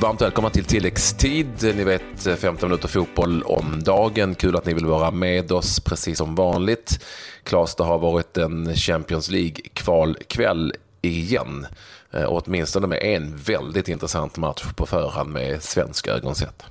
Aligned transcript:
varmt 0.00 0.22
välkomna 0.22 0.50
till 0.50 0.64
tilläggstid. 0.64 1.76
Ni 1.76 1.84
vet 1.84 2.26
eh, 2.26 2.34
15 2.34 2.68
minuter 2.68 2.88
fotboll 2.88 3.42
om 3.42 3.82
dagen. 3.82 4.34
Kul 4.34 4.56
att 4.56 4.66
ni 4.66 4.74
vill 4.74 4.86
vara 4.86 5.10
med 5.10 5.52
oss 5.52 5.80
precis 5.80 6.18
som 6.18 6.34
vanligt. 6.34 7.04
Klas, 7.42 7.74
det 7.74 7.84
har 7.84 7.98
varit 7.98 8.36
en 8.36 8.76
Champions 8.76 9.30
League-kvalkväll 9.30 10.72
igen. 11.02 11.66
Eh, 12.10 12.22
och 12.22 12.42
åtminstone 12.46 12.86
med 12.86 13.02
en 13.02 13.36
väldigt 13.36 13.88
intressant 13.88 14.36
match 14.36 14.64
på 14.76 14.86
förhand 14.86 15.30
med 15.30 15.62
svenska 15.62 16.12
ögon 16.12 16.34
sett. 16.34 16.64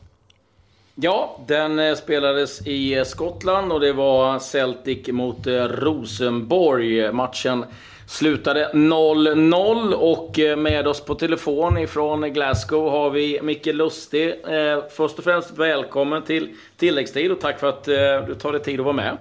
Ja, 0.95 1.39
den 1.47 1.79
eh, 1.79 1.95
spelades 1.95 2.67
i 2.67 3.03
Skottland 3.05 3.71
och 3.71 3.79
det 3.79 3.93
var 3.93 4.39
Celtic 4.39 5.07
mot 5.07 5.47
Rosenborg. 5.47 7.11
Matchen 7.11 7.65
slutade 8.07 8.71
0-0 8.73 9.93
och 9.93 10.39
eh, 10.39 10.57
med 10.57 10.87
oss 10.87 11.05
på 11.05 11.15
telefon 11.15 11.77
ifrån 11.77 12.33
Glasgow 12.33 12.91
har 12.91 13.09
vi 13.09 13.39
Micke 13.43 13.65
Lustig. 13.65 14.29
Eh, 14.29 14.83
först 14.89 15.17
och 15.17 15.23
främst 15.23 15.57
välkommen 15.57 16.21
till 16.21 16.49
tilläggstid 16.77 17.31
och 17.31 17.39
tack 17.39 17.59
för 17.59 17.69
att 17.69 17.87
eh, 17.87 17.95
du 18.27 18.35
tar 18.35 18.51
dig 18.51 18.61
tid 18.61 18.79
att 18.79 18.85
vara 18.85 18.95
med. 18.95 19.17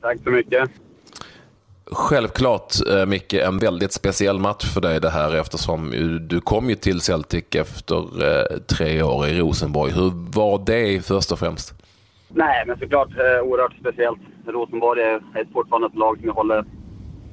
Tack 0.00 0.18
så 0.24 0.30
mycket. 0.30 0.70
Självklart 1.86 2.74
Micke, 3.06 3.34
en 3.34 3.58
väldigt 3.58 3.92
speciell 3.92 4.38
match 4.38 4.74
för 4.74 4.80
dig 4.80 5.00
det 5.00 5.10
här 5.10 5.36
eftersom 5.36 5.90
du 6.28 6.40
kom 6.40 6.68
ju 6.68 6.74
till 6.74 7.00
Celtic 7.00 7.44
efter 7.50 8.58
tre 8.58 9.02
år 9.02 9.26
i 9.26 9.38
Rosenborg. 9.38 9.92
Hur 9.92 10.10
var 10.34 10.62
det 10.66 11.06
först 11.06 11.32
och 11.32 11.38
främst? 11.38 11.74
Nej, 12.28 12.64
men 12.66 12.78
såklart 12.78 13.08
oerhört 13.42 13.72
speciellt. 13.80 14.18
Rosenborg 14.46 15.02
är 15.02 15.52
fortfarande 15.52 15.88
ett 15.88 15.96
lag 15.96 16.16
som 16.16 16.26
jag 16.26 16.34
håller 16.34 16.64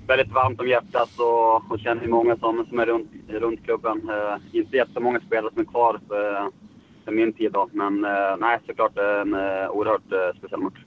väldigt 0.10 0.34
varmt 0.34 0.62
om 0.62 0.68
hjärtat 0.68 1.10
och, 1.20 1.72
och 1.72 1.80
känner 1.80 2.08
många 2.08 2.38
som, 2.38 2.66
som 2.70 2.80
är 2.80 2.86
runt, 2.86 3.12
runt 3.28 3.64
klubben. 3.64 4.10
Uh, 4.10 4.38
inte 4.52 4.78
jättemånga 4.78 5.20
spelare 5.20 5.52
som 5.54 5.62
är 5.62 5.66
kvar 5.66 6.00
för, 6.08 6.50
för 7.06 7.12
min 7.12 7.34
tid 7.34 7.52
då, 7.52 7.70
men 7.72 8.06
uh, 8.06 8.38
nej, 8.40 8.60
såklart 8.68 8.98
en 8.98 9.34
uh, 9.34 9.70
oerhört 9.70 10.12
uh, 10.12 10.38
speciell 10.38 10.62
match. 10.62 10.78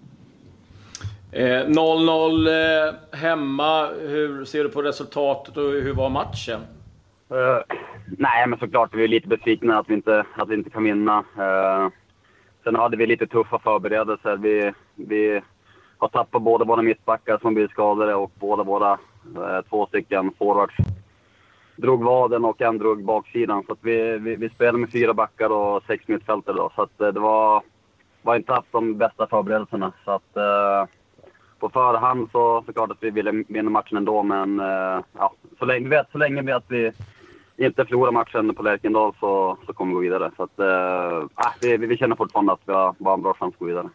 0-0 1.32 3.16
hemma. 3.16 3.86
Hur 3.86 4.44
ser 4.44 4.64
du 4.64 4.70
på 4.70 4.82
resultatet 4.82 5.56
och 5.56 5.62
hur 5.62 5.94
var 5.94 6.10
matchen? 6.10 6.60
nej, 8.06 8.46
men 8.46 8.58
såklart 8.58 8.94
vi 8.94 9.04
är 9.04 9.08
lite 9.08 9.28
besvikna 9.28 9.78
att 9.78 9.90
vi 9.90 9.94
inte, 9.94 10.24
att 10.36 10.48
vi 10.48 10.54
inte 10.54 10.70
kan 10.70 10.84
vinna. 10.84 11.24
sen 12.64 12.74
hade 12.76 12.96
vi 12.96 13.06
lite 13.06 13.26
tuffa 13.26 13.58
förberedelser. 13.58 14.36
Vi, 14.36 14.72
vi 14.94 15.40
har 15.98 16.08
tappat 16.08 16.42
båda 16.42 16.64
våra 16.64 16.82
mittbackar 16.82 17.38
som 17.38 17.54
blivit 17.54 17.70
skadade 17.70 18.14
och 18.14 18.32
båda 18.38 18.62
våra 18.62 18.92
Eh, 18.92 19.11
Eh, 19.36 19.60
två 19.68 19.86
stycken 19.86 20.32
forwards 20.38 20.74
drog 21.76 22.04
vaden 22.04 22.44
och 22.44 22.60
en 22.60 22.78
drog 22.78 23.04
baksidan. 23.04 23.64
Så 23.66 23.76
vi, 23.80 24.18
vi, 24.18 24.36
vi 24.36 24.48
spelade 24.48 24.78
med 24.78 24.92
fyra 24.92 25.14
backar 25.14 25.50
och 25.50 25.82
sex 25.86 26.08
mittfältare 26.08 26.56
då. 26.56 26.70
Så 26.76 26.82
eh, 26.82 27.12
det 27.12 27.20
var, 27.20 27.62
var 28.22 28.36
inte 28.36 28.52
haft 28.52 28.72
de 28.72 28.98
bästa 28.98 29.26
förberedelserna. 29.26 29.92
Så 30.04 30.10
att, 30.10 30.36
eh, 30.36 30.90
på 31.58 31.68
förhand 31.68 32.28
så 32.32 32.62
såklart 32.66 32.90
att 32.90 33.02
vi 33.02 33.10
ville 33.10 33.44
vinna 33.48 33.70
matchen 33.70 33.96
ändå, 33.96 34.22
men 34.22 34.60
eh, 34.60 35.00
ja, 35.18 35.32
så 35.58 35.64
länge, 35.64 35.88
vet, 35.88 36.10
så 36.12 36.18
länge 36.18 36.42
vi 36.42 36.52
att 36.52 36.64
vi 36.68 36.92
inte 37.56 37.84
förlorar 37.84 38.12
matchen 38.12 38.54
på 38.54 38.62
Lärkendal 38.62 39.12
så, 39.20 39.56
så 39.66 39.72
kommer 39.72 39.90
vi 39.90 39.94
gå 39.94 40.00
vidare. 40.00 40.30
Så 40.36 40.42
att, 40.42 40.58
eh, 40.58 41.28
ah, 41.34 41.52
vi, 41.60 41.76
vi 41.76 41.96
känner 41.96 42.16
fortfarande 42.16 42.52
att 42.52 42.60
vi 42.64 42.72
har, 42.72 42.94
har 43.04 43.14
en 43.14 43.22
bra 43.22 43.34
chans 43.34 43.54
att 43.54 43.58
gå 43.58 43.64
vidare. 43.64 43.88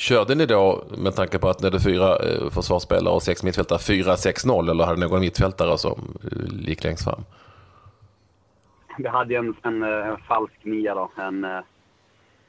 Körde 0.00 0.34
ni 0.34 0.46
då, 0.46 0.84
med 0.98 1.14
tanke 1.14 1.38
på 1.38 1.48
att 1.48 1.60
ni 1.60 1.66
hade 1.66 1.80
fyra 1.80 2.16
eh, 2.16 2.50
försvarsspelare 2.50 3.14
och 3.14 3.22
sex 3.22 3.42
mittfältare, 3.42 3.78
4-6-0 3.78 4.70
eller 4.70 4.84
hade 4.84 5.00
ni 5.00 5.06
någon 5.06 5.20
mittfältare 5.20 5.78
som 5.78 6.16
eh, 6.24 6.68
gick 6.68 6.84
längst 6.84 7.04
fram? 7.04 7.20
Vi 8.98 9.08
hade 9.08 9.34
en, 9.34 9.54
en, 9.62 9.82
en 9.82 10.16
falsk 10.16 10.54
nia 10.62 10.94
då. 10.94 11.10
En, 11.16 11.44
eh, 11.44 11.60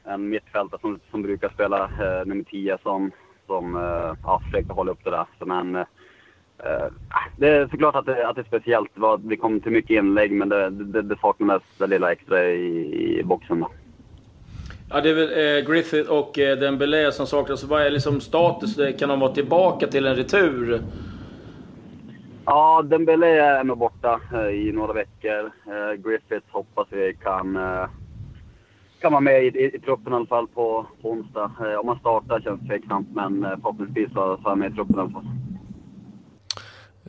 en 0.03 0.29
mittfältare 0.29 0.81
som, 0.81 0.99
som 1.11 1.21
brukar 1.21 1.49
spela 1.49 1.83
eh, 1.83 2.25
nummer 2.25 2.43
10 2.43 2.77
som, 2.83 3.11
som 3.47 3.75
eh, 3.75 4.15
ja, 4.23 4.41
försökte 4.45 4.73
hålla 4.73 4.91
upp 4.91 5.03
det 5.03 5.11
där. 5.11 5.25
Så, 5.39 5.45
men, 5.45 5.75
eh, 5.75 5.85
det 7.37 7.49
är 7.49 7.67
såklart 7.67 7.95
att 7.95 8.05
det, 8.05 8.27
att 8.27 8.35
det 8.35 8.41
är 8.41 8.45
speciellt. 8.45 8.89
Det, 8.93 9.01
var, 9.01 9.17
det 9.17 9.37
kom 9.37 9.59
till 9.59 9.71
mycket 9.71 10.03
inlägg 10.03 10.31
men 10.31 10.49
det, 10.49 10.69
det, 10.69 11.01
det 11.01 11.19
saknades 11.19 11.63
det 11.77 11.87
lilla 11.87 12.11
extra 12.11 12.43
i, 12.43 13.19
i 13.19 13.23
boxen. 13.23 13.59
Då. 13.59 13.69
Ja, 14.93 15.01
det 15.01 15.09
är 15.09 15.13
väl 15.13 15.57
eh, 15.57 15.71
Griffith 15.71 16.09
och 16.11 16.39
eh, 16.39 16.57
Dembélé 16.57 17.11
som 17.11 17.27
saknas. 17.27 17.63
Vad 17.63 17.81
är 17.81 17.89
liksom 17.89 18.21
status? 18.21 18.79
Kan 18.99 19.09
de 19.09 19.19
vara 19.19 19.33
tillbaka 19.33 19.87
till 19.87 20.05
en 20.05 20.15
retur? 20.15 20.81
Ja, 22.45 22.81
Dembélé 22.81 23.37
är 23.37 23.63
nog 23.63 23.77
borta 23.77 24.19
eh, 24.33 24.47
i 24.47 24.71
några 24.71 24.93
veckor. 24.93 25.51
Eh, 25.67 25.93
Griffith 25.93 26.45
hoppas 26.51 26.87
vi 26.89 27.13
kan, 27.23 27.55
eh, 27.55 27.85
kan 29.01 29.11
vara 29.11 29.21
med 29.21 29.43
i, 29.43 29.47
i, 29.47 29.75
i, 29.75 29.79
truppen 29.79 30.13
i 30.13 30.15
alla 30.15 30.25
fall 30.25 30.47
på, 30.47 30.85
på 31.01 31.11
onsdag. 31.11 31.51
Eh, 31.59 31.79
om 31.79 31.87
han 31.87 31.99
startar 31.99 32.39
känns 32.39 32.67
tveksamt, 32.67 33.07
men 33.13 33.43
eh, 33.43 33.51
förhoppningsvis 33.61 34.13
så, 34.13 34.33
är 34.33 34.37
han 34.43 34.59
med 34.59 34.71
i 34.71 34.75
truppen 34.75 34.95
i 34.95 34.99
alla 34.99 35.09
fall. 35.09 35.25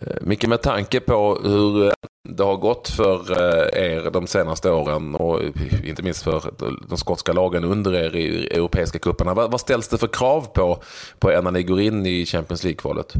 Eh, 0.00 0.26
Mycket 0.26 0.48
med 0.48 0.62
tanke 0.62 1.00
på 1.00 1.38
hur 1.44 1.86
eh, 1.86 1.92
det 2.28 2.44
har 2.44 2.56
gått 2.56 2.88
för 2.88 3.16
eh, 3.30 3.84
er 3.84 4.10
de 4.10 4.26
senaste 4.26 4.70
åren 4.70 5.14
och 5.14 5.40
inte 5.84 6.02
minst 6.02 6.24
för 6.24 6.40
de 6.88 6.96
skotska 6.96 7.32
lagen 7.32 7.64
under 7.64 7.94
er 7.94 8.16
i 8.16 8.46
europeiska 8.46 8.98
cuperna. 8.98 9.34
Vad 9.34 9.60
ställs 9.60 9.88
det 9.88 9.98
för 9.98 10.06
krav 10.06 10.40
på, 10.54 10.76
på 11.18 11.32
er 11.32 11.42
när 11.42 11.50
ni 11.50 11.62
går 11.62 11.80
in 11.80 12.06
i 12.06 12.26
Champions 12.26 12.64
League-kvalet? 12.64 13.14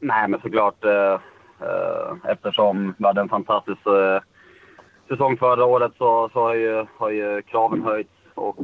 Nej, 0.00 0.28
men 0.28 0.40
såklart 0.40 0.84
eh, 0.84 1.20
eh, 1.60 2.30
eftersom 2.32 2.94
vi 2.98 3.04
hade 3.04 3.20
en 3.20 3.28
fantastisk 3.28 3.80
säsong 5.08 5.36
förra 5.36 5.64
året 5.64 5.92
så, 5.98 6.30
så 6.32 6.40
har, 6.40 6.54
ju, 6.54 6.86
har 6.96 7.10
ju 7.10 7.42
kraven 7.42 7.82
höjts 7.82 8.10
och 8.34 8.56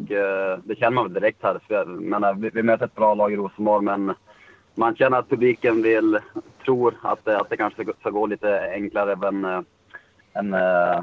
det 0.65 0.78
känner 0.78 0.91
man 0.91 1.04
väl 1.04 1.12
direkt 1.12 1.42
här. 1.42 1.60
Jag 1.69 2.41
vi, 2.41 2.50
vi 2.54 2.62
möter 2.62 2.84
ett 2.84 2.94
bra 2.94 3.15
lag 3.15 3.32
i 3.32 3.37
Rosenborg 3.37 3.84
men 3.84 4.15
man 4.75 4.97
känner 4.97 5.19
att 5.19 5.28
publiken 5.28 5.82
vill, 5.82 6.19
tror 6.65 6.94
att, 7.03 7.28
att 7.28 7.50
det 7.50 7.56
kanske 7.56 7.84
ska 8.00 8.10
gå 8.10 8.26
lite 8.26 8.71
enklare 8.75 9.28
än, 9.28 9.65
än, 10.34 10.54
eh, 10.54 11.00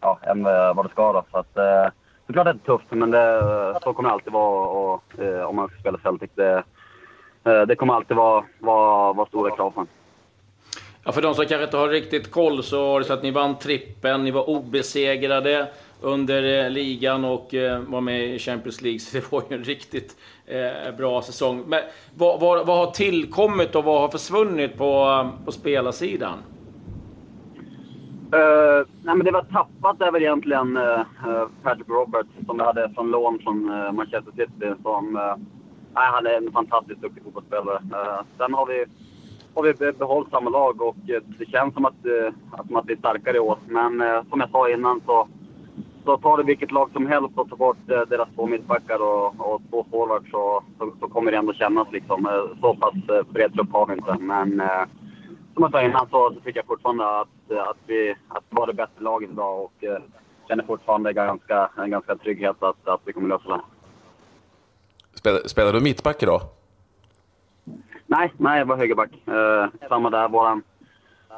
ja, 0.00 0.18
än 0.22 0.46
eh, 0.46 0.74
vad 0.74 0.84
det 0.84 0.90
ska. 0.90 1.12
Då. 1.12 1.24
Så 1.30 1.38
att, 1.38 1.58
eh, 1.58 1.86
såklart 2.26 2.46
är 2.46 2.52
det 2.52 2.58
tufft, 2.58 2.86
men 2.90 3.10
det, 3.10 3.78
så 3.82 3.92
kommer 3.92 4.08
det 4.08 4.12
alltid 4.12 4.32
vara 4.32 4.66
och, 4.66 5.02
om 5.48 5.56
man 5.56 5.68
ska 5.68 5.78
spela 5.78 5.98
Celtic. 5.98 6.30
Det, 6.34 6.62
det 7.66 7.76
kommer 7.76 7.94
alltid 7.94 8.16
vara, 8.16 8.44
vara, 8.58 9.12
vara 9.12 9.26
stora 9.26 9.56
krav 9.56 9.70
på 9.70 9.86
Ja, 11.04 11.12
för 11.12 11.22
de 11.22 11.34
som 11.34 11.46
kanske 11.46 11.64
inte 11.64 11.76
har 11.76 11.88
riktigt 11.88 12.30
koll 12.30 12.62
så 12.62 12.86
var 12.86 13.00
det 13.00 13.06
så 13.06 13.12
att 13.12 13.22
ni 13.22 13.30
vann 13.30 13.58
trippen, 13.58 14.24
ni 14.24 14.30
var 14.30 14.50
obesegrade 14.50 15.68
under 16.00 16.70
ligan 16.70 17.24
och 17.24 17.54
var 17.86 18.00
med 18.00 18.34
i 18.34 18.38
Champions 18.38 18.82
League. 18.82 18.98
Så 18.98 19.16
det 19.16 19.32
var 19.32 19.42
ju 19.50 19.56
en 19.56 19.64
riktigt 19.64 20.16
eh, 20.46 20.96
bra 20.96 21.22
säsong. 21.22 21.64
Men 21.66 21.82
vad, 22.14 22.40
vad, 22.40 22.66
vad, 22.66 22.78
har 22.78 22.90
tillkommit 22.90 23.74
och 23.74 23.84
vad 23.84 24.00
har 24.00 24.08
försvunnit 24.08 24.78
på, 24.78 25.30
på 25.44 25.52
spelarsidan? 25.52 26.38
Uh, 28.36 28.86
nej, 29.02 29.16
men 29.16 29.24
det 29.24 29.30
var 29.30 29.42
tappat 29.42 30.00
är 30.00 30.12
väl 30.12 30.22
egentligen 30.22 30.76
uh, 30.76 31.48
Patrick 31.62 31.88
Roberts 31.88 32.28
som 32.46 32.58
vi 32.58 32.64
hade 32.64 32.90
från 32.94 33.10
lån 33.10 33.38
från 33.38 33.70
uh, 33.70 33.92
Manchester 33.92 34.32
City. 34.36 34.72
Som, 34.82 35.16
uh, 35.16 35.36
nej, 35.94 36.08
han 36.12 36.26
är 36.26 36.36
en 36.36 36.52
fantastiskt 36.52 37.02
duktig 37.02 37.22
fotbollsspelare. 37.24 37.78
Uh, 37.78 38.20
sen 38.38 38.54
har 38.54 38.66
vi, 38.66 38.84
har 39.54 39.62
vi 39.62 39.92
behållit 39.92 40.30
samma 40.30 40.50
lag 40.50 40.82
och 40.82 40.96
det 41.38 41.48
känns 41.48 41.74
som 41.74 41.84
att, 41.84 42.06
att, 42.52 42.72
att 42.74 42.86
vi 42.86 42.92
är 42.92 42.98
starkare 42.98 43.36
i 43.36 43.40
år. 43.40 43.58
Men 43.66 44.24
som 44.30 44.40
jag 44.40 44.50
sa 44.50 44.70
innan 44.70 45.00
så 45.06 45.28
så 46.04 46.16
tar 46.16 46.36
du 46.36 46.42
vilket 46.42 46.72
lag 46.72 46.90
som 46.92 47.06
helst 47.06 47.38
och 47.38 47.48
tar 47.48 47.56
bort 47.56 47.86
deras 47.86 48.28
två 48.34 48.46
mittbackar 48.46 49.02
och, 49.02 49.54
och 49.54 49.62
två 49.70 49.86
forwards 49.90 50.30
så, 50.30 50.62
så, 50.78 50.92
så, 51.00 51.08
kommer 51.08 51.30
det 51.30 51.36
ändå 51.36 51.52
kännas 51.52 51.88
liksom. 51.92 52.28
Så 52.60 52.74
pass 52.74 53.26
bred 53.32 53.52
trupp 53.54 53.72
har 53.72 53.86
vi 53.86 53.92
inte. 53.92 54.16
Men 54.20 54.62
som 55.56 55.62
jag 55.62 55.72
sa 55.72 55.82
innan 55.82 56.08
så, 56.10 56.30
tycker 56.30 56.58
jag 56.58 56.66
fortfarande 56.66 57.20
att, 57.20 57.68
att 57.68 57.76
vi 57.86 58.14
att 58.28 58.44
var 58.50 58.66
det 58.66 58.72
bättre 58.72 59.02
laget 59.02 59.30
idag 59.30 59.64
och 59.64 59.84
eh, 59.84 59.98
känner 60.48 60.64
fortfarande 60.64 61.12
ganska, 61.12 61.70
en 61.76 61.90
ganska 61.90 62.16
trygghet 62.16 62.62
att, 62.62 62.88
att 62.88 63.00
vi 63.04 63.12
kommer 63.12 63.28
lösa 63.28 63.48
det. 63.48 63.60
Spelar, 65.14 65.38
spelar 65.38 65.72
du 65.72 65.80
mittback 65.80 66.22
idag? 66.22 66.40
Nej, 68.06 68.32
nej, 68.36 68.58
jag 68.58 68.66
var 68.66 68.76
högerback. 68.76 69.10
Eh, 69.26 69.88
samma 69.88 70.10
där. 70.10 70.28
Våran, 70.28 70.62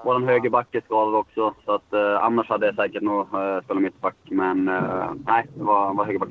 vår 0.04 0.20
högerback 0.20 0.74
är 0.74 0.80
skadad 0.80 1.14
också. 1.14 1.54
Så 1.64 1.74
att, 1.74 1.92
eh, 1.92 2.24
annars 2.24 2.48
hade 2.48 2.66
jag 2.66 2.74
säkert 2.74 3.02
nog 3.02 3.20
eh, 3.20 3.60
spelat 3.64 3.82
mittback. 3.82 4.16
Men 4.24 4.68
eh, 4.68 5.10
nej, 5.26 5.46
det 5.54 5.64
var, 5.64 5.94
var 5.94 6.04
högerback. 6.04 6.28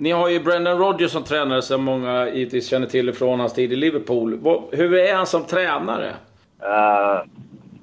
Ni 0.00 0.10
har 0.10 0.28
ju 0.28 0.40
Brendan 0.40 0.78
Rodgers 0.78 1.10
som 1.10 1.24
tränare 1.24 1.62
som 1.62 1.84
många 1.84 2.28
givetvis 2.30 2.68
känner 2.68 2.86
till 2.86 3.12
från 3.12 3.40
hans 3.40 3.54
tid 3.54 3.72
i 3.72 3.76
Liverpool. 3.76 4.40
Hur 4.72 4.94
är 4.94 5.14
han 5.14 5.26
som 5.26 5.44
tränare? 5.44 6.08
Uh, 6.62 7.22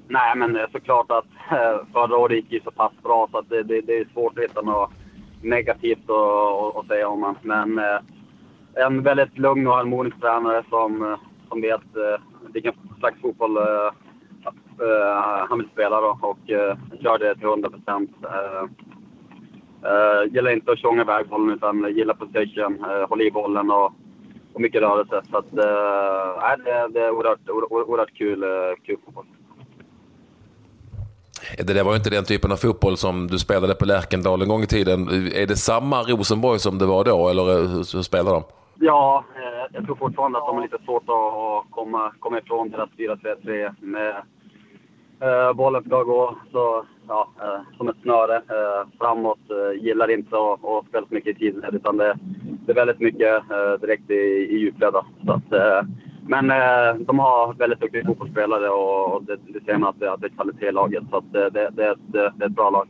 nej, 0.08 0.36
men 0.36 0.58
såklart 0.72 1.10
att 1.10 1.24
uh, 1.52 1.86
förra 1.92 2.16
året 2.16 2.36
gick 2.36 2.52
ju 2.52 2.60
så 2.60 2.70
pass 2.70 2.92
bra 3.02 3.28
så 3.30 3.38
att 3.38 3.48
det, 3.48 3.62
det, 3.62 3.80
det 3.80 3.98
är 3.98 4.08
svårt 4.12 4.38
att 4.38 4.44
hitta 4.44 4.62
något 4.62 4.90
negativt 5.42 6.10
att, 6.10 6.76
att 6.76 6.86
säga 6.86 7.08
om 7.08 7.22
honom. 7.22 7.36
Men 7.42 7.78
uh, 7.78 8.00
en 8.74 9.02
väldigt 9.02 9.38
lugn 9.38 9.66
och 9.66 9.74
harmonisk 9.74 10.20
tränare 10.20 10.64
som, 10.70 11.16
som 11.48 11.60
vet 11.60 11.80
vilken 12.52 12.72
slags 12.98 13.20
fotboll 13.20 13.58
han 15.48 15.58
vill 15.58 15.68
spela 15.72 16.00
då, 16.00 16.18
och 16.20 16.38
kör 17.02 17.18
det 17.18 17.34
till 17.34 17.44
100 17.44 17.70
procent. 17.70 18.10
Uh, 19.84 20.34
gillar 20.34 20.50
inte 20.50 20.72
att 20.72 20.78
tjonga 20.78 21.02
iväg 21.02 21.28
bollen 21.28 21.56
utan 21.56 21.94
gillar 21.96 22.14
position, 22.14 22.84
uh, 22.84 23.08
hålla 23.08 23.24
i 23.24 23.30
bollen 23.30 23.70
och, 23.70 23.92
och 24.52 24.60
mycket 24.60 24.82
rörelse. 24.82 25.22
Så 25.30 25.38
att, 25.38 25.44
uh, 25.44 26.64
det, 26.64 26.88
det 26.92 27.00
är 27.00 27.10
oerhört, 27.10 27.48
oerhört 27.48 28.14
kul, 28.18 28.44
uh, 28.44 28.50
kul 28.86 28.96
fotboll. 29.04 29.24
Det 31.58 31.74
där 31.74 31.84
var 31.84 31.92
ju 31.92 31.96
inte 31.96 32.10
den 32.10 32.24
typen 32.24 32.52
av 32.52 32.56
fotboll 32.56 32.96
som 32.96 33.26
du 33.26 33.38
spelade 33.38 33.74
på 33.74 33.84
Lärkendal 33.84 34.42
en 34.42 34.48
gång 34.48 34.62
i 34.62 34.66
tiden. 34.66 35.08
Är 35.34 35.46
det 35.46 35.56
samma 35.56 36.02
Rosenborg 36.02 36.58
som 36.58 36.78
det 36.78 36.86
var 36.86 37.04
då, 37.04 37.28
eller 37.28 37.44
hur, 37.44 37.96
hur 37.96 38.02
spelar 38.02 38.32
de? 38.32 38.42
Ja, 38.80 39.24
jag 39.72 39.86
tror 39.86 39.96
fortfarande 39.96 40.38
att 40.38 40.46
de 40.46 40.56
har 40.56 40.62
lite 40.62 40.78
svårt 40.84 41.02
att 41.02 41.70
komma, 41.70 42.12
komma 42.18 42.38
ifrån 42.38 42.70
deras 42.70 42.90
4-3-3 42.90 43.74
med 43.80 44.22
Uh, 45.24 45.52
bollen 45.52 45.84
ska 45.84 46.02
gå 46.02 46.36
så, 46.52 46.84
ja, 47.08 47.28
eh, 47.42 47.76
som 47.76 47.88
ett 47.88 47.96
snöre 48.02 48.36
eh, 48.36 48.88
framåt. 48.98 49.50
Eh, 49.50 49.84
gillar 49.84 50.10
inte 50.10 50.36
att, 50.36 50.64
att 50.64 50.86
spela 50.88 51.06
så 51.06 51.14
mycket 51.14 51.36
i 51.36 51.38
tidled 51.38 51.74
utan 51.74 51.96
det, 51.96 52.18
det, 52.66 52.72
är 52.72 52.74
väldigt 52.74 53.00
mycket 53.00 53.42
direkt 53.80 54.10
i, 54.10 54.14
i 54.50 54.56
djupled. 54.58 54.94
men 56.28 56.48
de 57.04 57.18
har 57.18 57.54
väldigt 57.54 57.80
duktiga 57.80 58.06
fotbollsspelare 58.06 58.68
och, 58.68 59.24
det, 59.24 59.36
det 59.46 59.64
ser 59.64 59.76
man 59.78 59.88
att 59.88 60.00
det, 60.00 60.12
att 60.12 60.20
det 60.20 60.26
är 60.26 60.36
kvalitet 60.36 60.66
i 60.66 60.72
laget. 60.72 61.02
Så 61.10 61.22
det, 61.32 61.50
det, 61.50 61.70
det, 61.72 61.94
det, 62.06 62.32
det 62.36 62.44
är 62.44 62.48
ett 62.48 62.56
bra 62.56 62.70
lag. 62.70 62.88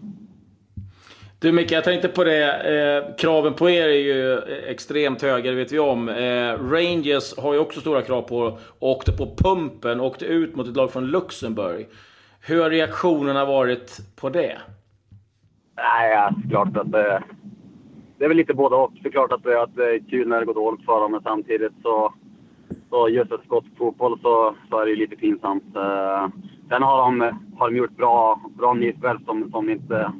Du 1.39 1.53
Micke, 1.53 1.73
jag 1.73 1.85
tänkte 1.85 2.09
på 2.09 2.25
det. 2.25 2.53
Eh, 2.53 3.17
kraven 3.17 3.55
på 3.55 3.71
er 3.71 3.89
är 3.89 3.93
ju 3.93 4.39
extremt 4.67 5.23
höga, 5.23 5.51
det 5.51 5.57
vet 5.57 5.73
vi 5.73 5.79
om. 5.79 6.09
Eh, 6.09 6.71
Rangers 6.71 7.39
har 7.39 7.53
ju 7.53 7.59
också 7.59 7.81
stora 7.81 8.03
krav 8.03 8.23
på 8.23 8.59
Åkte 8.79 9.13
på 9.13 9.35
pumpen, 9.37 10.01
åkte 10.01 10.25
ut 10.25 10.57
mot 10.57 10.69
ett 10.69 10.77
lag 10.77 10.93
från 10.93 11.07
Luxemburg. 11.07 11.87
Hur 12.49 12.63
har 12.63 12.71
reaktionerna 12.71 13.45
varit 13.45 13.99
på 14.21 14.29
det? 14.29 14.59
Nej, 15.77 16.11
ja, 16.11 16.31
klart 16.51 16.77
att 16.77 16.93
det, 16.93 17.23
det 18.19 18.25
är 18.25 18.29
väl 18.29 18.37
lite 18.37 18.55
både 18.55 18.77
och. 18.77 18.93
Det 19.03 19.09
är 19.09 19.13
klart 19.13 19.33
att 19.33 19.43
det, 19.43 19.63
att 19.63 19.69
eh, 19.69 19.75
det 19.77 19.95
är 19.95 20.11
kul 20.11 20.29
när 20.29 20.41
det 20.41 20.47
går 20.47 20.55
dåligt 20.55 20.85
för 20.85 21.01
dem, 21.01 21.13
men 21.13 21.23
samtidigt 21.23 21.73
så, 21.83 22.15
så 22.91 23.09
just 23.09 23.33
ett 23.33 23.45
skott 23.45 23.65
fotboll 23.79 24.19
så, 24.23 24.55
så 24.71 24.79
är 24.79 24.85
det 24.85 24.91
ju 24.91 24.97
lite 24.97 25.17
pinsamt. 25.17 25.77
Eh, 25.77 26.29
sen 26.69 26.83
har 26.83 26.99
de, 26.99 27.21
har 27.59 27.71
de 27.71 27.77
gjort 27.77 27.97
bra, 27.97 28.41
bra 28.59 28.75
nyförvärv 28.75 29.25
som, 29.25 29.51
som 29.51 29.71
inte 29.71 30.13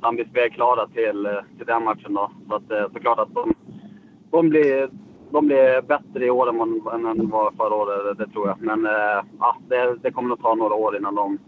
han 0.00 0.14
blir 0.14 0.24
spelklara 0.24 0.86
till, 0.86 1.40
till 1.56 1.66
den 1.66 1.84
matchen. 1.84 2.14
Då. 2.14 2.30
Så 2.48 2.54
att, 2.54 2.92
såklart 2.92 3.18
att 3.18 3.34
de, 3.34 3.54
de, 4.30 4.48
blir, 4.48 4.90
de 5.30 5.46
blir 5.46 5.82
bättre 5.82 6.26
i 6.26 6.30
år 6.30 6.48
än, 6.48 7.06
än 7.06 7.18
de 7.18 7.30
var 7.30 7.50
förra 7.50 7.74
året, 7.74 8.18
det, 8.18 8.26
tror 8.26 8.48
jag. 8.48 8.62
Men 8.62 8.84
ja, 9.38 9.56
det, 9.68 9.96
det 10.02 10.10
kommer 10.10 10.28
nog 10.28 10.42
ta 10.42 10.54
några 10.54 10.74
år 10.74 10.96
innan 10.96 11.14
de 11.14 11.38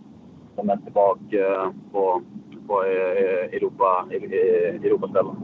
som 0.56 0.70
är 0.70 0.76
tillbaka 0.76 1.37
eh, 1.37 1.70
på, 1.93 2.23
på 2.67 2.85
eh, 2.85 3.56
Europa, 3.56 4.06
Europaställen. 4.11 5.37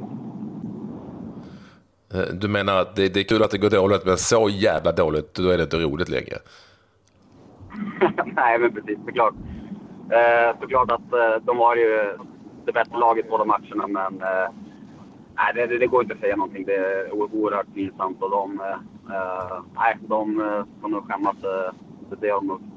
Eh, 2.15 2.35
du 2.35 2.49
menar 2.49 2.81
att 2.81 2.97
det, 2.97 3.15
det, 3.15 3.21
är 3.21 3.25
kul 3.25 3.43
att 3.43 3.51
det 3.51 3.59
går 3.59 3.71
dåligt, 3.71 4.07
men 4.07 4.17
så 4.17 4.49
jävla 4.49 4.93
dåligt, 4.93 5.35
då 5.35 5.49
är 5.49 5.57
det 5.57 5.63
inte 5.63 5.77
roligt 5.77 6.09
längre? 6.09 6.37
Nej, 8.37 8.59
men 8.59 8.75
precis. 8.75 8.99
Såklart. 9.07 9.35
Eh, 10.11 10.61
såklart 10.61 10.91
att 10.91 11.13
eh, 11.13 11.45
de 11.45 11.59
har 11.59 11.77
ju 11.77 12.17
det 12.65 12.73
bättre 12.73 12.99
laget 12.99 13.31
båda 13.31 13.45
matcherna, 13.45 13.87
men 13.87 14.23
eh, 14.23 14.49
nej, 15.35 15.53
det, 15.55 15.79
det, 15.79 15.87
går 15.87 16.03
inte 16.03 16.15
att 16.15 16.21
säga 16.21 16.37
någonting. 16.37 16.65
Det 16.65 16.77
är 16.77 17.15
oerhört 17.15 17.75
pinsamt 17.75 18.23
och 18.23 18.31
de, 18.31 18.61
eh, 18.61 19.61
nej, 19.75 19.97
de 20.01 20.35
får 20.81 20.89
nog 20.89 21.11
skämmas. 21.11 21.37
det 22.21 22.29
är 22.29 22.33
de 22.33 22.72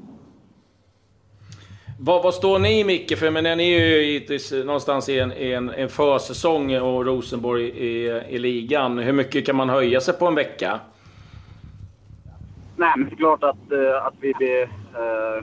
vad, 1.98 2.22
vad 2.22 2.34
står 2.34 2.58
ni 2.58 2.84
Micke 2.84 3.18
för? 3.18 3.30
Men 3.30 3.44
ni 3.58 3.72
är 3.72 3.86
ju 3.86 4.02
givetvis 4.02 4.52
någonstans 4.52 5.08
i 5.08 5.18
en, 5.18 5.32
en, 5.32 5.70
en 5.70 5.88
försäsong 5.88 6.76
och 6.76 7.06
Rosenborg 7.06 7.64
i, 7.64 8.22
i 8.28 8.38
ligan. 8.38 8.98
Hur 8.98 9.12
mycket 9.12 9.46
kan 9.46 9.56
man 9.56 9.68
höja 9.68 10.00
sig 10.00 10.14
på 10.14 10.26
en 10.26 10.34
vecka? 10.34 10.80
Nej, 12.76 12.92
men 12.96 13.08
det 13.08 13.14
är 13.14 13.16
klart 13.16 13.42
att, 13.42 13.72
eh, 13.72 14.06
att 14.06 14.14
vi 14.20 14.34
blir... 14.34 14.62
Uh, 14.62 15.42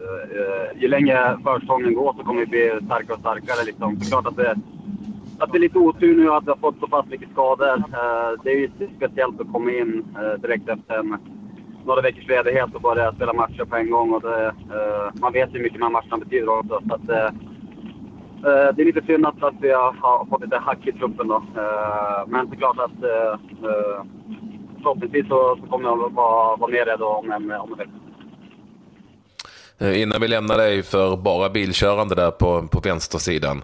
uh, 0.00 0.82
ju 0.82 0.88
längre 0.88 1.38
försäsongen 1.44 1.94
går 1.94 2.14
så 2.18 2.24
kommer 2.24 2.40
vi 2.40 2.46
bli 2.46 2.78
starkare 2.84 3.14
och 3.14 3.20
starkare. 3.20 3.64
Liksom. 3.66 3.98
Det 3.98 4.06
är 4.06 4.10
klart 4.10 4.26
att 4.26 4.36
det, 4.36 4.56
att 5.38 5.52
det 5.52 5.58
är 5.58 5.60
lite 5.60 5.78
otur 5.78 6.16
nu 6.16 6.30
att 6.30 6.44
vi 6.44 6.50
har 6.50 6.56
fått 6.56 6.80
så 6.80 6.86
pass 6.86 7.06
mycket 7.06 7.30
skador. 7.32 7.84
det 8.44 8.50
är 8.50 8.54
ju 8.54 8.70
speciellt 8.96 9.40
att 9.40 9.52
komma 9.52 9.70
in 9.70 10.04
direkt 10.42 10.68
efter 10.68 10.94
en 10.98 11.16
några 11.84 12.00
veckors 12.00 12.28
ledighet 12.28 12.74
och 12.74 12.80
börja 12.80 13.12
spela 13.12 13.32
matcher 13.32 13.64
på 13.64 13.76
en 13.76 13.90
gång. 13.90 14.12
Och 14.14 14.22
det, 14.22 14.46
eh, 14.46 15.20
man 15.20 15.32
vet 15.32 15.48
ju 15.48 15.52
hur 15.52 15.62
mycket 15.62 15.78
de 15.78 15.84
här 15.84 15.90
matcherna 15.90 16.16
betyder 16.16 16.48
också. 16.48 16.82
Så 16.88 16.94
att, 16.94 17.08
eh, 17.08 17.26
eh, 18.46 18.74
det 18.74 18.82
är 18.82 18.84
lite 18.84 19.06
synd 19.06 19.26
att, 19.26 19.42
att 19.42 19.54
vi 19.60 19.70
har, 19.70 20.26
fått 20.30 20.42
lite 20.42 20.58
hack 20.58 20.86
i 20.86 20.92
truppen. 20.92 21.28
Då. 21.28 21.42
men 22.26 22.48
såklart 22.50 22.78
att 22.78 22.98
förhoppningsvis 24.76 25.28
så, 25.28 25.56
så 25.60 25.66
kommer 25.70 25.88
jag 25.88 25.96
vara, 25.96 26.56
vara 26.56 26.70
mer 26.70 26.84
redo 26.86 27.04
om 27.04 27.32
en, 27.32 27.52
om 27.52 27.72
en 27.72 27.78
vecka. 27.78 27.90
Innan 29.80 30.20
vi 30.20 30.28
lämnar 30.28 30.58
dig 30.58 30.82
för 30.82 31.16
bara 31.16 31.50
bilkörande 31.50 32.14
där 32.14 32.30
på, 32.30 32.68
på 32.68 32.80
vänstersidan, 32.80 33.62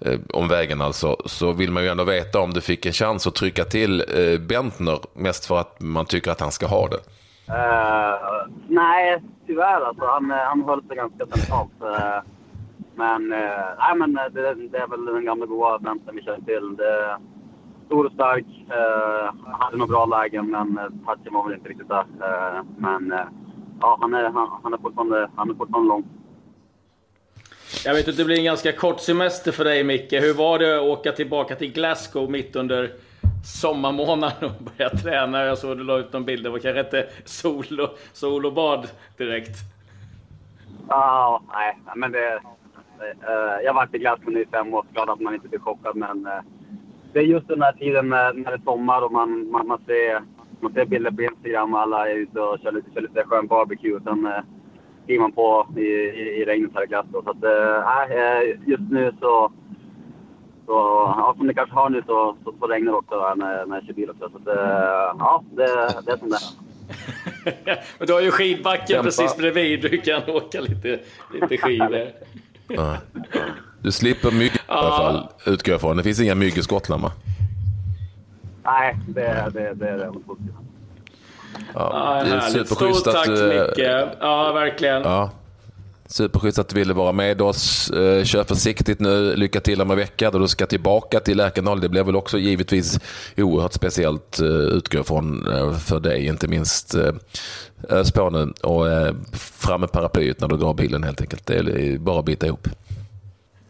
eh, 0.00 0.18
om 0.32 0.48
vägen 0.48 0.80
alltså, 0.80 1.16
så 1.26 1.52
vill 1.52 1.70
man 1.70 1.82
ju 1.82 1.88
ändå 1.88 2.04
veta 2.04 2.40
om 2.40 2.52
du 2.52 2.60
fick 2.60 2.86
en 2.86 2.92
chans 2.92 3.26
att 3.26 3.34
trycka 3.34 3.64
till 3.64 4.00
eh, 4.00 4.38
Bentner, 4.40 4.98
mest 5.14 5.46
för 5.46 5.60
att 5.60 5.80
man 5.80 6.06
tycker 6.06 6.30
att 6.30 6.40
han 6.40 6.52
ska 6.52 6.66
ha 6.66 6.88
det. 6.88 6.98
Uh, 7.48 8.48
nej, 8.68 9.22
tyvärr 9.46 9.80
alltså. 9.80 10.04
Han, 10.04 10.30
eh, 10.30 10.36
han 10.36 10.62
höll 10.62 10.86
sig 10.86 10.96
ganska 10.96 11.26
centralt. 11.26 11.82
Uh, 11.82 12.30
men, 12.94 13.32
uh, 13.32 13.38
nej, 13.78 13.96
men 13.96 14.14
det, 14.14 14.54
det, 14.54 14.78
är 14.78 14.86
väl 14.86 15.04
den 15.04 15.24
gamla 15.24 15.46
goa 15.46 15.78
vänstern 15.78 16.16
vi 16.16 16.22
känner 16.22 16.40
till. 16.40 16.76
Det, 16.76 17.18
stor 17.86 18.06
och 18.06 18.12
stark. 18.12 18.46
Uh, 18.46 19.52
hade 19.52 19.76
nog 19.76 19.88
bra 19.88 20.06
lägen, 20.06 20.50
men 20.50 20.74
touchen 20.76 21.32
var 21.32 21.48
väl 21.48 21.58
inte 21.58 21.68
riktigt 21.68 21.88
där. 21.88 22.04
men 22.76 23.14
ja, 23.80 23.98
han 24.00 24.14
är, 24.14 24.24
han, 24.24 24.60
han, 24.62 24.72
är 24.72 24.78
fortfarande, 24.78 25.30
han 25.36 25.50
är 25.50 25.54
fortfarande 25.54 25.88
lång. 25.88 26.04
Jag 27.84 27.94
vet 27.94 28.08
att 28.08 28.16
det 28.16 28.24
blir 28.24 28.38
en 28.38 28.44
ganska 28.44 28.72
kort 28.72 29.00
semester 29.00 29.52
för 29.52 29.64
dig 29.64 29.84
Micke. 29.84 30.12
Hur 30.12 30.34
var 30.34 30.58
det 30.58 30.76
att 30.76 30.82
åka 30.82 31.12
tillbaka 31.12 31.54
till 31.54 31.72
Glasgow 31.72 32.30
mitt 32.30 32.56
under 32.56 32.90
sommarmånaden 33.42 34.50
och 34.50 34.64
börja 34.64 34.90
träna. 34.90 35.44
Jag 35.44 35.58
såg 35.58 35.76
du 35.76 35.84
la 35.84 35.98
ut 35.98 36.12
någon 36.12 36.24
bild. 36.24 36.44
Det 36.44 36.50
var 36.50 36.58
kanske 36.58 36.80
inte 36.80 37.06
sol 37.24 37.80
och, 37.80 37.98
sol 38.12 38.46
och 38.46 38.52
bad 38.52 38.90
direkt. 39.16 39.56
Ja, 40.88 41.40
oh, 41.42 41.56
nej, 41.56 41.78
men 41.96 42.12
det... 42.12 42.40
Uh, 43.02 43.64
jag 43.64 43.72
har 43.72 43.74
varit 43.74 43.94
i 44.26 44.30
ny 44.30 44.40
i 44.40 44.46
fem 44.46 44.74
år. 44.74 44.84
Glad 44.92 45.10
att 45.10 45.20
man 45.20 45.34
inte 45.34 45.48
blir 45.48 45.58
chockad, 45.58 45.96
men 45.96 46.26
uh, 46.26 46.32
det 47.12 47.18
är 47.18 47.22
just 47.22 47.48
den 47.48 47.62
här 47.62 47.72
tiden 47.72 48.08
när, 48.08 48.32
när 48.32 48.50
det 48.50 48.56
är 48.56 48.62
sommar 48.64 49.04
och 49.04 49.12
man, 49.12 49.50
man, 49.50 49.66
man, 49.66 49.78
ser, 49.86 50.22
man 50.60 50.72
ser 50.72 50.84
bilder 50.84 51.10
på 51.10 51.22
Instagram 51.22 51.74
och 51.74 51.80
alla 51.80 52.08
är 52.08 52.14
ute 52.14 52.40
och 52.40 52.58
kör 52.58 52.72
lite, 52.72 52.90
kör 52.94 53.00
lite 53.00 53.24
skön 53.24 53.46
barbecue. 53.46 54.00
Sen 54.04 54.26
uh, 54.26 54.32
skriver 55.04 55.20
man 55.20 55.32
på 55.32 55.66
i, 55.76 55.80
i, 55.80 56.42
i 56.42 56.44
regnet 56.44 56.70
här 56.74 56.84
i 56.84 56.86
glass. 56.86 57.06
Så 57.12 57.18
att, 57.18 57.44
uh, 57.44 58.68
just 58.68 58.90
nu 58.90 59.12
så 59.20 59.52
så 60.72 60.78
ja, 61.18 61.34
som 61.36 61.46
ni 61.46 61.54
kanske 61.54 61.74
hör 61.74 61.88
nu 61.88 62.02
så, 62.06 62.36
så, 62.44 62.54
så 62.60 62.66
regnar 62.66 62.92
det 62.92 62.98
också 62.98 63.34
när, 63.36 63.66
när 63.66 63.76
jag 63.76 63.86
kör 63.86 63.92
bil 63.92 64.10
också. 64.10 64.30
Så 64.32 64.38
det, 64.38 64.60
ja, 65.18 65.44
det, 65.50 65.66
det 66.06 66.12
är 66.12 66.16
som 66.16 66.30
det 66.30 66.38
Men 67.98 68.06
du 68.06 68.12
har 68.12 68.20
ju 68.20 68.30
skidbacken 68.30 68.86
Kämpa. 68.86 69.02
precis 69.02 69.36
bredvid. 69.36 69.82
Du 69.82 69.98
kan 69.98 70.22
åka 70.28 70.60
lite, 70.60 70.98
lite 71.32 71.56
skidor. 71.56 72.06
Ja. 72.68 72.96
Du 73.82 73.92
slipper 73.92 74.30
mygg 74.30 74.54
i 74.54 74.58
alla 74.66 74.96
fall, 74.96 75.28
utgår 75.46 75.72
jag 75.72 75.78
ifrån. 75.78 75.96
Det 75.96 76.02
finns 76.02 76.20
inga 76.20 76.34
mygg 76.34 76.58
i 76.58 76.62
Skottland 76.62 77.02
va? 77.02 77.12
Nej, 78.64 78.96
det, 79.08 79.50
det, 79.54 79.74
det 79.74 79.88
är 79.88 79.98
det. 79.98 80.12
Ja, 81.74 82.22
det 82.24 82.30
är 82.30 82.40
superschysst 82.40 83.06
att... 83.06 83.14
Stort 83.14 83.26
tack 83.26 83.76
Micke. 83.76 83.88
Ja, 84.20 84.52
verkligen. 84.52 85.02
Ja. 85.02 85.30
Superschysst 86.12 86.58
att 86.58 86.68
du 86.68 86.74
ville 86.74 86.94
vara 86.94 87.12
med 87.12 87.42
oss. 87.42 87.90
Eh, 87.90 88.24
kör 88.24 88.44
försiktigt 88.44 89.00
nu. 89.00 89.36
Lycka 89.36 89.60
till 89.60 89.82
om 89.82 89.90
en 89.90 89.96
vecka 89.96 90.30
då 90.30 90.38
du 90.38 90.48
ska 90.48 90.66
tillbaka 90.66 91.20
till 91.20 91.36
Läkernal. 91.36 91.80
Det 91.80 91.88
blir 91.88 92.04
väl 92.04 92.16
också 92.16 92.38
givetvis 92.38 93.00
oerhört 93.36 93.72
speciellt 93.72 94.40
eh, 94.40 94.46
utgå 94.46 95.02
från 95.02 95.44
för 95.80 96.00
dig, 96.00 96.26
inte 96.26 96.48
minst 96.48 96.94
ös 97.88 98.12
på 98.12 98.30
nu 98.30 98.52
och 98.62 98.86
fram 99.32 99.80
med 99.80 99.92
paraplyet 99.92 100.40
när 100.40 100.48
du 100.48 100.56
drar 100.56 100.74
bilen 100.74 101.02
helt 101.02 101.20
enkelt. 101.20 101.46
Det 101.46 101.54
är 101.54 101.98
bara 101.98 102.18
att 102.18 102.24
bita 102.24 102.46
ihop. 102.46 102.68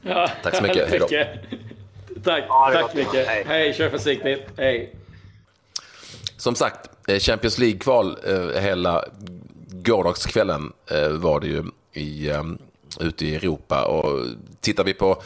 Ja, 0.03 0.31
Tack 0.43 0.57
så 0.57 0.63
mycket. 0.63 0.91
Hej 0.91 0.99
då. 1.01 1.07
Tack, 2.25 2.45
tack 2.73 2.95
mycket. 2.95 3.27
Hej. 3.27 3.45
Hej, 3.47 3.75
kör 3.75 3.91
försiktigt. 3.91 4.43
Hej. 4.57 4.95
Som 6.37 6.55
sagt, 6.55 6.91
Champions 7.21 7.59
League-kval 7.59 8.17
hela 8.61 9.05
gårdagskvällen 9.71 10.73
var 11.21 11.41
det 11.41 11.47
ju 11.47 11.63
i, 11.93 12.31
ehm, 12.31 12.59
ute 13.01 13.27
i 13.27 13.35
Europa. 13.35 13.85
Och 13.85 14.27
tittar 14.61 14.85
vi 14.85 14.95
på 14.95 15.23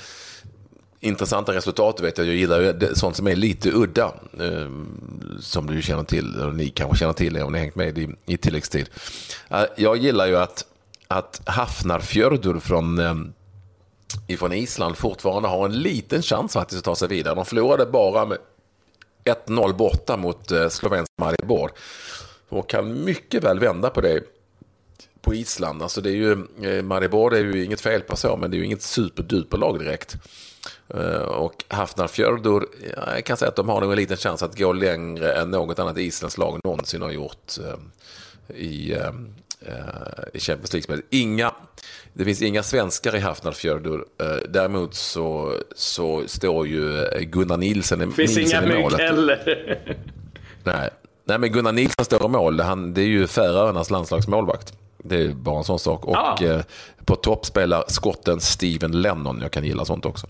intressanta 1.01 1.55
resultat, 1.55 2.01
vet 2.01 2.19
jag, 2.19 2.27
jag 2.27 2.35
gillar 2.35 2.61
ju 2.61 2.95
sånt 2.95 3.17
som 3.17 3.27
är 3.27 3.37
lite 3.37 3.71
udda. 3.71 4.15
Ehm, 4.41 5.39
som 5.41 5.67
du 5.67 5.83
känner 5.83 6.05
till, 6.05 6.35
eller 6.35 6.53
ni 6.53 6.69
kanske 6.69 6.97
känner 6.97 7.13
till 7.13 7.43
om 7.43 7.53
ni 7.53 7.59
har 7.59 7.63
hängt 7.63 7.77
med 7.77 7.99
i, 7.99 8.09
i 8.27 8.37
tilläggstid. 8.37 8.89
Eh, 9.49 9.65
jag 9.77 9.97
gillar 9.97 10.27
ju 10.27 10.37
att, 10.37 10.65
att 11.09 11.41
Hafnarfjördur 11.47 12.61
från, 12.61 12.99
ehm, 12.99 13.33
ifrån 14.27 14.53
Island 14.53 14.97
fortfarande 14.97 15.49
har 15.49 15.65
en 15.65 15.79
liten 15.83 16.23
chans 16.23 16.53
faktiskt 16.53 16.79
att 16.79 16.85
ta 16.85 16.97
sig 16.97 17.09
vidare. 17.09 17.35
De 17.35 17.45
förlorade 17.45 17.87
bara 17.87 18.25
med 18.25 18.39
1-0 19.25 19.75
borta 19.75 20.17
mot 20.17 20.51
eh, 20.51 20.69
Slovensk 20.69 21.13
Maribor. 21.21 21.71
Och 22.49 22.69
kan 22.69 23.05
mycket 23.05 23.45
väl 23.45 23.59
vända 23.59 23.91
på 23.91 24.01
det 24.01 24.21
på 25.27 25.35
Island. 25.35 25.83
Alltså 25.83 26.01
det 26.01 26.11
är 26.11 26.15
ju, 26.15 26.33
eh, 26.63 26.83
Maribor 26.83 27.35
är 27.35 27.41
ju 27.41 27.65
inget 27.65 27.81
fel 27.81 28.01
på 28.01 28.17
så, 28.17 28.37
men 28.37 28.51
det 28.51 28.57
är 28.57 28.59
ju 28.59 28.65
inget 28.65 28.83
superduperlag 28.83 29.79
direkt. 29.79 30.17
Eh, 30.95 31.17
och 31.17 31.65
Hafnarfjördur, 31.69 32.67
jag 33.15 33.25
kan 33.25 33.37
säga 33.37 33.49
att 33.49 33.57
de 33.57 33.69
har 33.69 33.81
nog 33.81 33.93
en 33.93 33.97
liten 33.97 34.17
chans 34.17 34.43
att 34.43 34.59
gå 34.59 34.73
längre 34.73 35.33
än 35.33 35.51
något 35.51 35.79
annat 35.79 35.99
isländskt 35.99 36.39
lag 36.39 36.61
någonsin 36.65 37.03
har 37.03 37.11
gjort 37.11 37.53
eh, 37.59 38.57
i, 38.57 38.97
i 40.33 40.41
Champions 40.41 40.89
League. 40.89 41.03
Inga, 41.11 41.53
det 42.13 42.25
finns 42.25 42.43
inga 42.43 42.63
svenskar 42.63 43.17
i 43.17 43.19
Hafnarfjördur. 43.19 44.05
Däremot 44.49 44.95
så, 44.95 45.55
så 45.77 46.23
står 46.27 46.67
ju 46.67 47.09
Gunnar 47.21 47.57
Nilsen, 47.57 47.99
det 47.99 48.11
finns 48.11 48.39
inga 48.39 48.65
i 48.65 48.83
målet. 48.83 49.01
heller. 49.01 49.79
Nej. 50.65 50.91
Nej, 51.25 51.39
men 51.39 51.53
Gunnar 51.53 51.73
Nilsson 51.73 52.05
står 52.05 52.25
i 52.25 52.29
mål. 52.29 52.61
Han, 52.61 52.95
det 52.95 53.01
är 53.01 53.07
ju 53.07 53.27
Färöarnas 53.27 53.91
landslagsmålvakt. 53.91 54.73
Det 55.09 55.17
är 55.17 55.29
bara 55.29 55.59
en 55.59 55.65
sån 55.65 55.79
sak. 55.79 56.05
Och 56.05 56.17
ah. 56.17 56.37
eh, 56.41 56.61
på 57.05 57.17
topp 57.17 57.47
spelar 57.47 57.85
skotten 57.89 58.41
Steven 58.41 59.03
Lennon. 59.03 59.39
Jag 59.43 59.51
kan 59.51 59.65
gilla 59.65 59.85
sånt 59.85 60.07
också. 60.07 60.27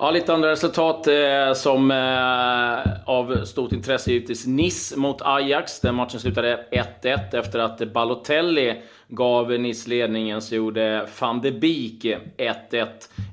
Ja, 0.00 0.10
lite 0.10 0.34
andra 0.34 0.50
resultat 0.50 1.06
eh, 1.06 1.52
som 1.54 1.90
eh, 1.90 3.08
av 3.08 3.44
stort 3.44 3.72
intresse 3.72 4.12
givetvis. 4.12 4.46
Nice 4.46 4.96
mot 4.96 5.22
Ajax. 5.22 5.80
Den 5.80 5.94
matchen 5.94 6.20
slutade 6.20 6.64
1-1 7.02 7.36
efter 7.38 7.58
att 7.58 7.92
Balotelli 7.92 8.82
gav 9.08 9.50
Nice 9.50 9.90
ledningen 9.90 10.42
så 10.42 10.54
gjorde 10.54 11.08
van 11.20 11.40
de 11.40 11.50
Beek 11.50 12.04
1-1 12.36 12.86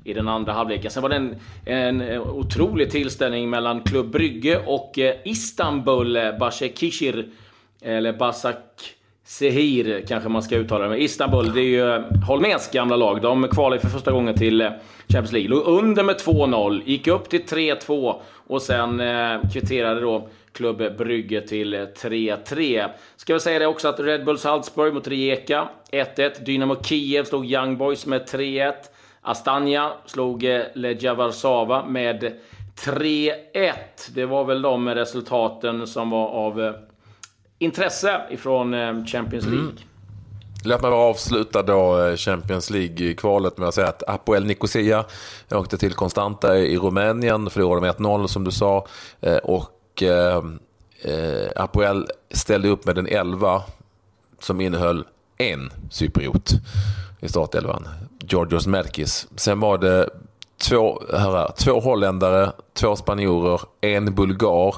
i 0.04 0.12
den 0.12 0.28
andra 0.28 0.52
halvleken. 0.52 0.90
Sen 0.90 1.02
var 1.02 1.08
det 1.08 1.16
en, 1.16 1.36
en 1.64 2.20
otrolig 2.20 2.90
tillställning 2.90 3.50
mellan 3.50 3.80
Klubb 3.80 4.10
Brygge 4.10 4.58
och 4.66 4.98
eh, 4.98 5.14
Istanbul 5.24 6.18
Başakşehir 6.40 7.28
eller 7.80 8.12
Basak 8.12 8.95
Sehir 9.28 10.04
kanske 10.08 10.28
man 10.28 10.42
ska 10.42 10.56
uttala 10.56 10.84
det 10.84 10.90
med. 10.90 11.02
Istanbul, 11.02 11.52
det 11.54 11.60
är 11.60 11.64
ju 11.64 11.94
eh, 11.94 12.02
Holmens 12.26 12.70
gamla 12.70 12.96
lag. 12.96 13.22
De 13.22 13.48
kvalade 13.48 13.80
för 13.82 13.88
första 13.88 14.12
gången 14.12 14.34
till 14.34 14.60
eh, 14.60 14.70
Champions 15.08 15.32
League. 15.32 15.50
Låg 15.50 15.66
under 15.66 16.02
med 16.02 16.16
2-0, 16.16 16.82
gick 16.84 17.06
upp 17.06 17.28
till 17.28 17.42
3-2 17.42 18.20
och 18.46 18.62
sen 18.62 19.00
eh, 19.00 19.50
kvitterade 19.52 20.00
då 20.00 20.28
Klubb 20.52 20.96
Brygge 20.98 21.40
till 21.40 21.74
eh, 21.74 21.80
3-3. 21.80 22.88
Ska 23.16 23.34
vi 23.34 23.40
säga 23.40 23.58
det 23.58 23.66
också 23.66 23.88
att 23.88 24.00
Red 24.00 24.24
Bull 24.24 24.38
Salzburg 24.38 24.94
mot 24.94 25.08
Rijeka 25.08 25.68
1-1. 25.92 26.44
Dynamo 26.44 26.82
Kiev 26.82 27.24
slog 27.24 27.46
Young 27.46 27.76
Boys 27.76 28.06
med 28.06 28.28
3-1. 28.28 28.72
Astana 29.20 29.92
slog 30.04 30.46
Legia 30.74 31.14
Warszawa 31.14 31.86
med 31.86 32.32
3-1. 32.84 33.72
Det 34.14 34.26
var 34.26 34.44
väl 34.44 34.62
de 34.62 34.88
resultaten 34.88 35.86
som 35.86 36.10
var 36.10 36.28
av 36.28 36.74
intresse 37.58 38.20
ifrån 38.30 38.74
eh, 38.74 39.04
Champions 39.04 39.44
mm. 39.44 39.58
League. 39.58 39.70
Mm. 39.70 39.82
Låt 40.64 40.82
mig 40.82 40.90
bara 40.90 41.00
avsluta 41.00 41.62
då 41.62 42.06
eh, 42.06 42.16
Champions 42.16 42.70
League-kvalet 42.70 43.58
med 43.58 43.68
att 43.68 43.74
säga 43.74 43.88
att 43.88 44.02
Apoel 44.08 44.46
Nicosia 44.46 45.04
åkte 45.50 45.78
till 45.78 45.94
Constanta 45.94 46.58
i 46.58 46.78
Rumänien, 46.78 47.50
förlorade 47.50 47.80
med 47.80 47.94
1-0 47.94 48.26
som 48.26 48.44
du 48.44 48.50
sa. 48.50 48.86
Eh, 49.20 49.36
och 49.36 50.02
eh, 50.02 50.42
Apoel 51.56 52.06
ställde 52.30 52.68
upp 52.68 52.86
med 52.86 52.98
en 52.98 53.06
11 53.06 53.62
som 54.40 54.60
innehöll 54.60 55.04
en 55.38 55.70
cypriot 55.90 56.50
i 57.20 57.28
startelvan, 57.28 57.88
Georgios 58.20 58.66
Merkis. 58.66 59.28
Sen 59.36 59.60
var 59.60 59.78
det 59.78 60.10
två, 60.68 61.02
här, 61.12 61.52
två 61.56 61.80
holländare, 61.80 62.52
två 62.74 62.96
spanjorer, 62.96 63.60
en 63.80 64.14
bulgar 64.14 64.74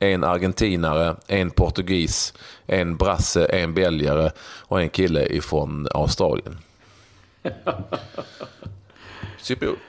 en 0.00 0.24
argentinare, 0.24 1.16
en 1.26 1.50
portugis, 1.50 2.34
en 2.66 2.96
brasse, 2.96 3.44
en 3.44 3.74
belgare 3.74 4.30
och 4.60 4.80
en 4.80 4.88
kille 4.88 5.26
ifrån 5.26 5.88
Australien. 5.94 6.58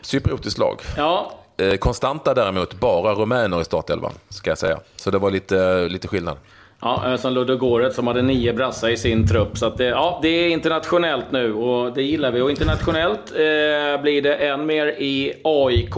Cypriotiskt 0.01 0.57
lag. 0.57 0.81
Ja. 0.97 1.31
Eh, 1.57 1.75
konstanta 1.75 2.33
däremot, 2.33 2.79
bara 2.79 3.13
rumäner 3.13 3.61
i 3.61 3.65
startelvan, 3.65 4.13
ska 4.29 4.51
jag 4.51 4.57
säga. 4.57 4.79
Så 4.95 5.11
det 5.11 5.17
var 5.17 5.31
lite, 5.31 5.89
lite 5.89 6.07
skillnad. 6.07 6.37
Ja, 6.81 7.17
som 7.17 7.33
Ludogorets 7.33 7.95
som 7.95 8.07
hade 8.07 8.21
nio 8.21 8.53
brassar 8.53 8.89
i 8.89 8.97
sin 8.97 9.27
trupp. 9.27 9.57
Så 9.57 9.69
det, 9.69 9.83
ja, 9.83 10.19
det 10.21 10.27
är 10.27 10.49
internationellt 10.49 11.31
nu 11.31 11.53
och 11.53 11.93
det 11.93 12.03
gillar 12.03 12.31
vi. 12.31 12.41
Och 12.41 12.49
internationellt 12.49 13.31
eh, 13.31 14.01
blir 14.01 14.21
det 14.21 14.35
än 14.35 14.65
mer 14.65 14.87
i 14.87 15.33
AIK. 15.43 15.95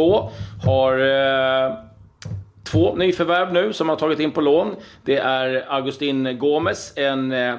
Har 0.63 0.99
eh, 0.99 1.73
två 2.73 2.95
nyförvärv 2.95 3.53
nu 3.53 3.73
som 3.73 3.89
har 3.89 3.95
tagit 3.95 4.19
in 4.19 4.31
på 4.31 4.41
lån. 4.41 4.75
Det 5.03 5.17
är 5.17 5.65
Agustin 5.69 6.37
Gomes, 6.39 6.93
en 6.95 7.31
eh, 7.31 7.55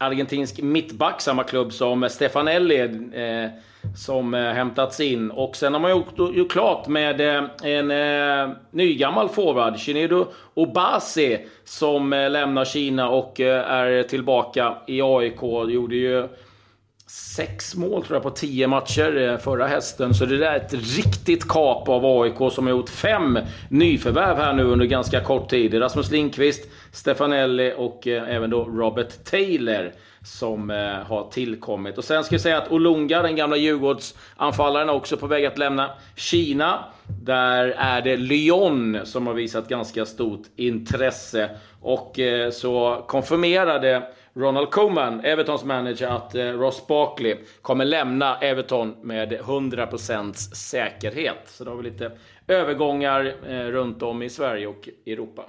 argentinsk 0.00 0.62
mittback, 0.62 1.20
samma 1.20 1.44
klubb 1.44 1.72
som 1.72 2.08
Stefanelli, 2.08 2.80
eh, 2.80 3.50
som 3.96 4.34
eh, 4.34 4.40
hämtats 4.40 5.00
in. 5.00 5.30
Och 5.30 5.56
sen 5.56 5.72
har 5.72 5.80
man 5.80 5.90
gjort, 5.90 6.18
gjort 6.34 6.52
klart 6.52 6.88
med 6.88 7.20
eh, 7.20 7.44
en 7.62 7.90
eh, 7.90 8.56
nygammal 8.70 9.28
forward, 9.28 9.78
Shinedo 9.78 10.26
Obasi, 10.54 11.38
som 11.64 12.12
eh, 12.12 12.30
lämnar 12.30 12.64
Kina 12.64 13.08
och 13.08 13.40
eh, 13.40 13.70
är 13.70 14.02
tillbaka 14.02 14.74
i 14.86 15.02
AIK. 15.02 15.42
Gjorde 15.68 15.96
ju 15.96 16.28
sex 17.06 17.74
mål 17.74 18.04
tror 18.04 18.16
jag 18.16 18.22
på 18.22 18.30
tio 18.30 18.66
matcher 18.66 19.16
eh, 19.16 19.38
förra 19.38 19.66
hästen. 19.66 20.14
Så 20.14 20.26
det 20.26 20.36
där 20.36 20.52
är 20.52 20.56
ett 20.56 20.74
riktigt 20.74 21.48
kap 21.48 21.88
av 21.88 22.04
AIK 22.04 22.52
som 22.52 22.66
har 22.66 22.70
gjort 22.70 22.88
fem 22.88 23.38
nyförvärv 23.68 24.36
här 24.36 24.52
nu 24.52 24.62
under 24.62 24.86
ganska 24.86 25.20
kort 25.20 25.50
tid. 25.50 25.80
Rasmus 25.80 26.10
Lindqvist, 26.10 26.68
Stefanelli 26.92 27.74
och 27.76 28.06
eh, 28.06 28.34
även 28.34 28.50
då 28.50 28.64
Robert 28.64 29.24
Taylor 29.24 29.92
som 30.24 30.70
eh, 30.70 30.76
har 31.06 31.30
tillkommit. 31.30 31.98
Och 31.98 32.04
sen 32.04 32.24
ska 32.24 32.34
vi 32.34 32.38
säga 32.38 32.58
att 32.58 32.72
Olunga, 32.72 33.22
den 33.22 33.36
gamla 33.36 33.56
Djurgårdsanfallaren, 33.56 34.88
är 34.88 34.92
också 34.92 35.16
på 35.16 35.26
väg 35.26 35.46
att 35.46 35.58
lämna 35.58 35.90
Kina. 36.16 36.84
Där 37.22 37.74
är 37.78 38.02
det 38.02 38.16
Lyon 38.16 38.98
som 39.04 39.26
har 39.26 39.34
visat 39.34 39.68
ganska 39.68 40.04
stort 40.04 40.42
intresse. 40.56 41.50
Och 41.80 42.18
eh, 42.18 42.50
så 42.50 43.04
konfirmerade 43.08 44.02
Ronald 44.36 44.70
Koeman, 44.70 45.20
Evertons 45.20 45.64
manager, 45.64 46.08
att 46.08 46.34
eh, 46.34 46.44
Ross 46.44 46.86
Barkley 46.86 47.36
kommer 47.62 47.84
lämna 47.84 48.38
Everton 48.38 48.94
med 49.02 49.32
100% 49.32 50.32
säkerhet. 50.54 51.38
Så 51.46 51.64
då 51.64 51.70
har 51.70 51.76
vi 51.76 51.82
lite 51.82 52.12
övergångar 52.46 53.34
eh, 53.46 53.66
runt 53.66 54.02
om 54.02 54.22
i 54.22 54.30
Sverige 54.30 54.66
och 54.66 54.88
Europa. 55.06 55.44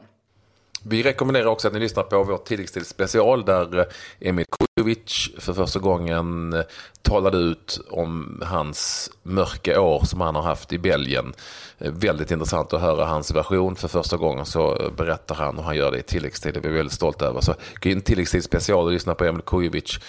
Vi 0.88 1.04
rekommenderar 1.04 1.46
också 1.46 1.68
att 1.68 1.74
ni 1.74 1.80
lyssnar 1.80 2.04
på 2.04 2.24
vår 2.24 2.38
tilläggstid 2.38 2.88
special 2.88 3.46
där 3.46 3.80
eh, 3.80 3.86
Emil 4.20 4.46
Kujovic 4.46 5.30
för 5.40 5.54
första 5.54 5.80
gången 5.80 6.54
eh, 6.54 6.62
talade 7.02 7.38
ut 7.38 7.80
om 7.90 8.42
hans 8.46 9.12
mörka 9.24 9.82
år 9.82 10.06
som 10.06 10.22
han 10.22 10.36
har 10.36 10.42
haft 10.42 10.74
i 10.74 10.78
Belgien. 10.78 11.34
Eh, 11.78 11.92
väldigt 11.92 12.32
intressant 12.32 12.74
att 12.74 12.82
höra 12.82 13.06
hans 13.06 13.32
version 13.32 13.76
för 13.76 13.88
första 13.88 14.18
gången 14.18 14.46
så 14.46 14.92
berättar 14.98 15.36
han 15.36 15.58
och 15.58 15.64
han 15.64 15.76
gör 15.76 15.92
det 15.92 16.00
i 16.00 16.04
tilläggstid. 16.04 16.54
Det 16.54 16.60
är 16.60 16.70
vi 16.70 16.78
väldigt 16.78 16.94
stolta 16.94 17.26
över. 17.26 17.42
Så 17.42 17.54
gå 17.82 17.90
in 17.90 18.02
tilläggstid 18.02 18.44
special 18.44 18.86
och 18.86 18.92
lyssna 18.92 19.16
på 19.16 19.26
Emil 19.26 19.42
Kujovic 19.42 20.00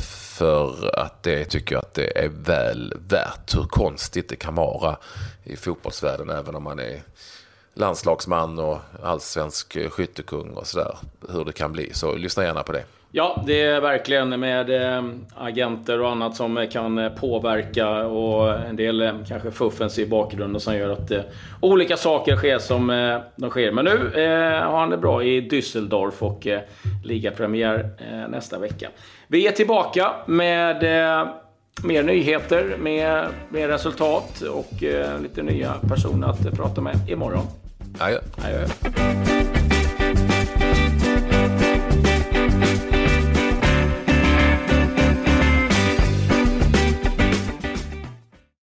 för 0.00 0.98
att 0.98 1.22
det 1.22 1.44
tycker 1.44 1.74
jag 1.74 1.82
att 1.82 1.94
det 1.94 2.24
är 2.24 2.28
väl 2.28 2.94
värt 3.08 3.56
hur 3.56 3.64
konstigt 3.64 4.28
det 4.28 4.36
kan 4.36 4.54
vara 4.54 4.96
i 5.44 5.56
fotbollsvärlden 5.56 6.30
även 6.30 6.54
om 6.54 6.62
man 6.62 6.78
är 6.78 7.02
landslagsman 7.76 8.58
och 8.58 8.78
allsvensk 9.02 9.90
skyttekung 9.90 10.50
och 10.50 10.66
sådär. 10.66 10.98
Hur 11.28 11.44
det 11.44 11.52
kan 11.52 11.72
bli. 11.72 11.94
Så 11.94 12.16
lyssna 12.16 12.44
gärna 12.44 12.62
på 12.62 12.72
det. 12.72 12.84
Ja, 13.10 13.42
det 13.46 13.62
är 13.62 13.80
verkligen 13.80 14.40
med 14.40 14.70
eh, 14.70 15.04
agenter 15.34 16.00
och 16.00 16.10
annat 16.10 16.36
som 16.36 16.66
kan 16.72 16.98
eh, 16.98 17.08
påverka 17.08 17.88
och 18.06 18.54
en 18.54 18.76
del 18.76 19.02
eh, 19.02 19.12
kanske 19.28 19.50
fuffens 19.50 19.98
i 19.98 20.06
bakgrunden 20.06 20.60
som 20.60 20.76
gör 20.76 20.90
att 20.90 21.12
olika 21.60 21.96
saker 21.96 22.36
sker 22.36 22.58
som 22.58 22.86
de 23.36 23.50
sker. 23.50 23.72
Men 23.72 23.84
nu 23.84 24.10
har 24.64 24.78
han 24.78 24.90
det 24.90 24.96
bra 24.96 25.22
i 25.22 25.40
Düsseldorf 25.40 26.22
och 26.22 26.46
ligapremiär 27.04 27.90
nästa 28.28 28.58
vecka. 28.58 28.88
Vi 29.26 29.46
är 29.46 29.52
tillbaka 29.52 30.12
med 30.26 30.82
mer 31.84 32.02
nyheter, 32.02 32.76
med 32.78 33.26
mer 33.48 33.68
resultat 33.68 34.40
och 34.40 34.72
lite 35.22 35.42
nya 35.42 35.74
personer 35.88 36.28
att 36.28 36.56
prata 36.56 36.80
med 36.80 36.96
imorgon. 37.08 37.46
I 38.00 38.18
Adjø. 38.38 39.35